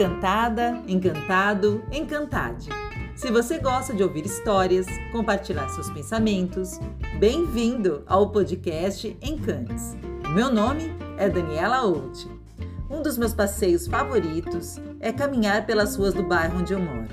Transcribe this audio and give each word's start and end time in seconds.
Encantada, 0.00 0.82
encantado, 0.88 1.84
encantade. 1.92 2.70
Se 3.14 3.30
você 3.30 3.58
gosta 3.58 3.92
de 3.92 4.02
ouvir 4.02 4.24
histórias, 4.24 4.86
compartilhar 5.12 5.68
seus 5.68 5.90
pensamentos, 5.90 6.80
bem-vindo 7.18 8.02
ao 8.06 8.30
podcast 8.30 9.14
Encantes. 9.20 9.94
Meu 10.34 10.50
nome 10.50 10.90
é 11.18 11.28
Daniela 11.28 11.80
Out. 11.80 12.26
Um 12.88 13.02
dos 13.02 13.18
meus 13.18 13.34
passeios 13.34 13.86
favoritos 13.86 14.80
é 15.00 15.12
caminhar 15.12 15.66
pelas 15.66 15.96
ruas 15.96 16.14
do 16.14 16.22
bairro 16.22 16.60
onde 16.60 16.72
eu 16.72 16.80
moro. 16.80 17.08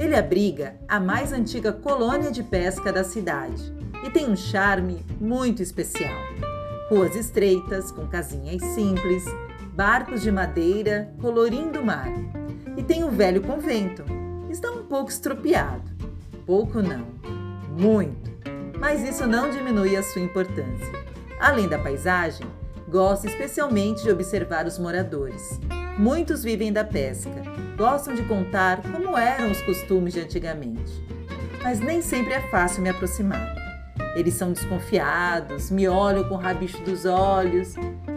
Ele 0.00 0.16
abriga 0.16 0.76
a 0.88 0.98
mais 0.98 1.30
antiga 1.30 1.74
colônia 1.74 2.32
de 2.32 2.42
pesca 2.42 2.90
da 2.90 3.04
cidade 3.04 3.70
e 4.02 4.08
tem 4.08 4.30
um 4.30 4.34
charme 4.34 5.04
muito 5.20 5.62
especial. 5.62 6.22
Ruas 6.90 7.16
estreitas, 7.16 7.90
com 7.90 8.06
casinhas 8.06 8.62
simples, 8.74 9.24
barcos 9.72 10.20
de 10.20 10.30
madeira 10.30 11.10
colorindo 11.18 11.80
o 11.80 11.84
mar. 11.84 12.12
E 12.76 12.82
tem 12.82 13.02
o 13.02 13.10
velho 13.10 13.40
convento. 13.40 14.04
Está 14.50 14.70
um 14.70 14.84
pouco 14.84 15.10
estropiado. 15.10 15.90
Pouco 16.44 16.82
não, 16.82 17.06
muito. 17.70 18.30
Mas 18.78 19.02
isso 19.02 19.26
não 19.26 19.50
diminui 19.50 19.96
a 19.96 20.02
sua 20.02 20.20
importância. 20.20 20.92
Além 21.40 21.66
da 21.66 21.78
paisagem, 21.78 22.46
gosto 22.86 23.26
especialmente 23.26 24.02
de 24.02 24.10
observar 24.10 24.66
os 24.66 24.78
moradores. 24.78 25.58
Muitos 25.96 26.44
vivem 26.44 26.70
da 26.70 26.84
pesca, 26.84 27.42
gostam 27.78 28.14
de 28.14 28.22
contar 28.24 28.82
como 28.82 29.16
eram 29.16 29.50
os 29.50 29.62
costumes 29.62 30.12
de 30.12 30.20
antigamente. 30.20 31.02
Mas 31.62 31.80
nem 31.80 32.02
sempre 32.02 32.34
é 32.34 32.40
fácil 32.50 32.82
me 32.82 32.90
aproximar. 32.90 33.63
Eles 34.14 34.34
são 34.34 34.52
desconfiados, 34.52 35.72
me 35.72 35.88
olham 35.88 36.28
com 36.28 36.36
o 36.36 36.38
rabicho 36.38 36.80
dos 36.84 37.04
olhos. 37.04 37.74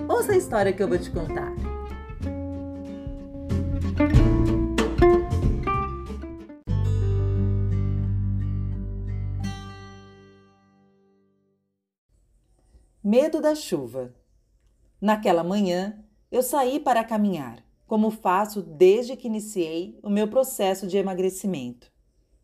Ouça 0.08 0.34
a 0.34 0.38
história 0.38 0.72
que 0.72 0.82
eu 0.82 0.88
vou 0.88 1.00
te 1.00 1.10
contar. 1.10 1.52
Medo 13.04 13.42
da 13.42 13.56
chuva. 13.56 14.14
Naquela 15.02 15.44
manhã, 15.44 15.98
eu 16.32 16.44
saí 16.44 16.80
para 16.80 17.04
caminhar, 17.04 17.64
como 17.88 18.12
faço 18.12 18.62
desde 18.62 19.16
que 19.16 19.28
iniciei 19.28 19.98
o 20.04 20.10
meu 20.12 20.28
processo 20.28 20.86
de 20.86 20.98
emagrecimento. 20.98 21.92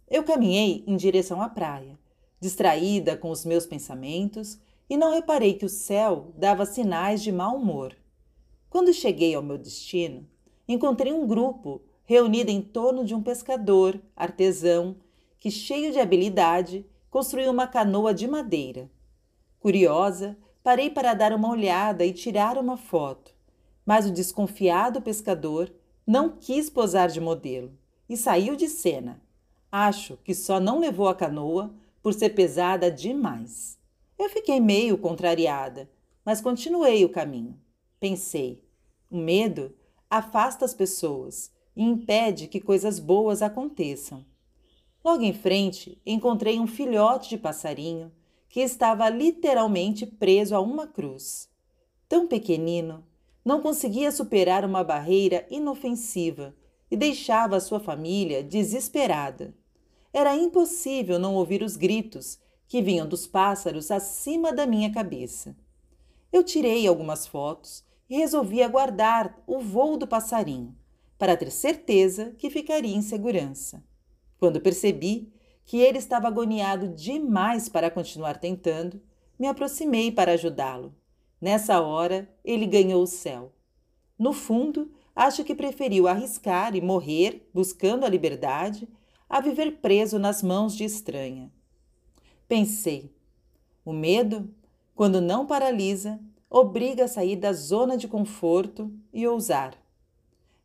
Eu 0.10 0.24
caminhei 0.24 0.84
em 0.88 0.96
direção 0.96 1.40
à 1.40 1.50
praia 1.50 2.00
distraída 2.44 3.16
com 3.16 3.32
os 3.32 3.46
meus 3.46 3.66
pensamentos, 3.66 4.60
e 4.90 4.98
não 4.98 5.14
reparei 5.14 5.54
que 5.54 5.66
o 5.66 5.70
céu 5.70 6.34
dava 6.38 6.66
sinais 6.66 7.24
de 7.24 7.32
mau 7.32 7.56
humor. 7.56 7.96
Quando 8.70 8.94
cheguei 8.94 9.34
ao 9.34 9.42
meu 9.42 9.58
destino, 9.58 10.28
encontrei 10.68 11.14
um 11.14 11.26
grupo 11.26 11.82
reunido 12.04 12.52
em 12.52 12.62
torno 12.62 13.06
de 13.06 13.16
um 13.16 13.24
pescador 13.24 13.98
artesão 14.14 14.98
que, 15.40 15.50
cheio 15.50 15.94
de 15.94 16.00
habilidade, 16.00 16.86
construiu 17.10 17.50
uma 17.50 17.66
canoa 17.66 18.14
de 18.14 18.28
madeira. 18.28 18.92
Curiosa, 19.62 20.38
parei 20.62 20.90
para 20.90 21.14
dar 21.14 21.32
uma 21.32 21.50
olhada 21.50 22.06
e 22.06 22.12
tirar 22.12 22.58
uma 22.58 22.76
foto, 22.76 23.34
mas 23.86 24.06
o 24.06 24.12
desconfiado 24.12 25.02
pescador 25.02 25.74
não 26.06 26.30
quis 26.30 26.70
posar 26.70 27.08
de 27.08 27.22
modelo 27.22 27.72
e 28.10 28.18
saiu 28.18 28.58
de 28.58 28.68
cena. 28.68 29.22
Acho 29.72 30.18
que 30.26 30.36
só 30.36 30.60
não 30.60 30.80
levou 30.80 31.08
a 31.08 31.16
canoa 31.16 31.74
por 32.04 32.14
ser 32.14 32.32
pesada 32.32 32.92
demais. 32.92 33.80
Eu 34.20 34.30
fiquei 34.30 34.60
meio 34.60 34.98
contrariada, 34.98 35.90
mas 36.24 36.42
continuei 36.42 37.04
o 37.06 37.10
caminho. 37.10 37.58
Pensei: 38.00 38.62
o 39.10 39.18
medo 39.18 39.74
afasta 40.10 40.66
as 40.66 40.74
pessoas 40.74 41.52
e 41.76 41.82
impede 41.82 42.48
que 42.48 42.60
coisas 42.60 43.00
boas 43.00 43.42
aconteçam. 43.42 44.26
Logo 45.04 45.24
em 45.24 45.34
frente, 45.34 46.00
encontrei 46.06 46.60
um 46.60 46.68
filhote 46.68 47.30
de 47.30 47.38
passarinho 47.38 48.12
que 48.50 48.60
estava 48.60 49.10
literalmente 49.10 50.06
preso 50.06 50.56
a 50.56 50.60
uma 50.60 50.86
cruz. 50.86 51.50
Tão 52.08 52.28
pequenino, 52.28 53.04
não 53.44 53.62
conseguia 53.62 54.12
superar 54.12 54.64
uma 54.64 54.84
barreira 54.84 55.46
inofensiva 55.50 56.56
e 56.92 56.96
deixava 56.96 57.60
sua 57.60 57.80
família 57.80 58.44
desesperada. 58.44 59.54
Era 60.14 60.36
impossível 60.36 61.18
não 61.18 61.34
ouvir 61.34 61.64
os 61.64 61.76
gritos 61.76 62.38
que 62.68 62.82
vinham 62.82 63.08
dos 63.08 63.26
pássaros 63.26 63.90
acima 63.90 64.54
da 64.54 64.68
minha 64.68 64.92
cabeça. 64.92 65.58
Eu 66.32 66.44
tirei 66.44 66.88
algumas 66.88 67.26
fotos 67.26 67.84
e 68.10 68.18
resolvi 68.18 68.62
aguardar 68.62 69.42
o 69.48 69.60
voo 69.60 69.98
do 69.98 70.08
passarinho, 70.08 70.76
para 71.18 71.36
ter 71.36 71.52
certeza 71.52 72.32
que 72.38 72.50
ficaria 72.50 72.96
em 72.96 73.02
segurança. 73.02 73.84
Quando 74.40 74.62
percebi 74.62 75.34
que 75.66 75.78
ele 75.78 75.98
estava 75.98 76.28
agoniado 76.28 76.90
demais 76.90 77.68
para 77.70 77.90
continuar 77.90 78.38
tentando, 78.38 79.02
me 79.40 79.48
aproximei 79.48 80.12
para 80.12 80.34
ajudá-lo. 80.34 80.94
Nessa 81.42 81.82
hora, 81.82 82.30
ele 82.44 82.68
ganhou 82.68 83.02
o 83.02 83.08
céu. 83.08 83.52
No 84.18 84.32
fundo, 84.32 84.92
acho 85.16 85.44
que 85.44 85.56
preferiu 85.56 86.08
arriscar 86.08 86.76
e 86.76 86.82
morrer 86.82 87.50
buscando 87.54 88.06
a 88.06 88.10
liberdade 88.10 88.88
a 89.34 89.42
viver 89.42 89.80
preso 89.82 90.20
nas 90.20 90.44
mãos 90.44 90.76
de 90.76 90.84
estranha. 90.84 91.52
Pensei: 92.48 93.12
o 93.84 93.92
medo, 93.92 94.48
quando 94.94 95.20
não 95.20 95.48
paralisa, 95.48 96.20
obriga 96.48 97.06
a 97.06 97.08
sair 97.08 97.36
da 97.38 97.52
zona 97.52 97.98
de 97.98 98.08
conforto 98.08 98.94
e 99.12 99.28
ousar. 99.28 99.76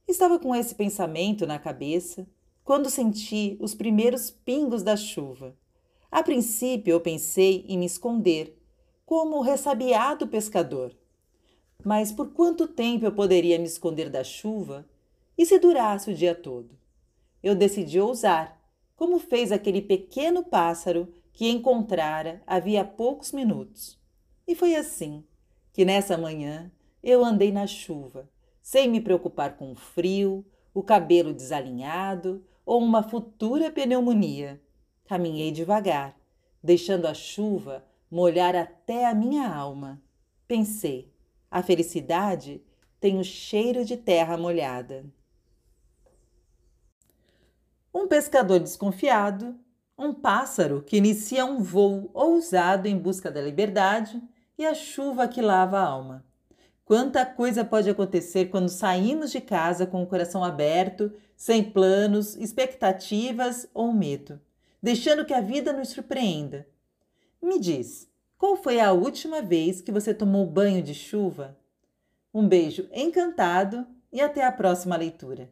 Estava 0.07 0.39
com 0.39 0.55
esse 0.55 0.75
pensamento 0.75 1.47
na 1.47 1.59
cabeça 1.59 2.28
quando 2.62 2.91
senti 2.91 3.57
os 3.59 3.75
primeiros 3.75 4.31
pingos 4.31 4.83
da 4.83 4.99
chuva. 4.99 5.57
A 6.11 6.23
princípio 6.23 6.93
eu 6.93 7.01
pensei 7.01 7.65
em 7.69 7.78
me 7.78 7.87
esconder, 7.87 8.55
como 9.07 9.39
o 9.39 9.43
ressabiado 9.43 10.28
pescador. 10.28 10.95
Mas 11.83 12.12
por 12.12 12.34
quanto 12.34 12.69
tempo 12.69 13.07
eu 13.07 13.12
poderia 13.12 13.59
me 13.59 13.65
esconder 13.65 14.11
da 14.11 14.23
chuva? 14.23 14.87
E 15.39 15.47
se 15.47 15.59
durasse 15.59 16.11
o 16.11 16.15
dia 16.15 16.34
todo? 16.34 16.77
Eu 17.43 17.55
decidi 17.55 17.99
ousar 17.99 18.58
como 18.98 19.20
fez 19.20 19.53
aquele 19.53 19.81
pequeno 19.81 20.42
pássaro 20.42 21.09
que 21.32 21.48
encontrara 21.48 22.42
havia 22.44 22.84
poucos 22.84 23.31
minutos. 23.31 23.97
E 24.44 24.56
foi 24.56 24.75
assim 24.75 25.25
que 25.72 25.84
nessa 25.84 26.19
manhã 26.19 26.69
eu 27.00 27.25
andei 27.25 27.53
na 27.53 27.64
chuva, 27.64 28.28
sem 28.60 28.88
me 28.88 29.00
preocupar 29.00 29.56
com 29.56 29.70
o 29.70 29.76
frio, 29.76 30.44
o 30.75 30.82
cabelo 30.82 31.32
desalinhado 31.32 32.44
ou 32.66 32.82
uma 32.82 33.00
futura 33.00 33.70
pneumonia. 33.70 34.60
Caminhei 35.04 35.53
devagar, 35.53 36.19
deixando 36.60 37.06
a 37.06 37.15
chuva 37.15 37.86
molhar 38.10 38.56
até 38.56 39.06
a 39.06 39.15
minha 39.15 39.48
alma. 39.48 40.03
Pensei, 40.48 41.15
a 41.48 41.62
felicidade 41.62 42.60
tem 42.98 43.16
o 43.20 43.22
cheiro 43.22 43.84
de 43.84 43.97
terra 43.97 44.36
molhada 44.36 45.06
um 47.98 48.06
pescador 48.06 48.60
desconfiado, 48.60 49.59
um 49.98 50.14
pássaro 50.14 50.82
que 50.82 50.97
inicia 50.97 51.44
um 51.44 51.60
voo 51.60 52.09
ousado 52.14 52.86
em 52.86 52.97
busca 52.97 53.28
da 53.28 53.41
liberdade 53.41 54.22
e 54.56 54.64
a 54.64 54.72
chuva 54.72 55.26
que 55.26 55.42
lava 55.42 55.81
a 55.81 55.84
alma. 55.84 56.25
Quanta 56.84 57.26
coisa 57.26 57.64
pode 57.64 57.91
acontecer 57.91 58.50
quando 58.50 58.69
saímos 58.69 59.32
de 59.32 59.41
casa 59.41 59.84
com 59.84 60.00
o 60.00 60.06
coração 60.06 60.44
aberto, 60.44 61.12
sem 61.36 61.64
planos, 61.64 62.36
expectativas 62.36 63.69
ou 63.75 63.92
medo, 63.92 64.41
deixando 64.80 65.25
que 65.25 65.34
a 65.34 65.41
vida 65.41 65.72
nos 65.72 65.88
surpreenda. 65.88 66.69
Me 67.42 67.59
diz, 67.59 68.09
qual 68.38 68.56
foi 68.56 68.78
a 68.78 68.92
última 68.92 69.42
vez 69.42 69.80
que 69.80 69.91
você 69.91 70.15
tomou 70.15 70.47
banho 70.47 70.83
de 70.83 70.94
chuva? 70.94 71.59
Um 72.33 72.47
beijo 72.47 72.89
encantado 72.94 73.84
e 74.12 74.21
até 74.21 74.44
a 74.44 74.53
próxima 74.53 74.97
leitura. 74.97 75.51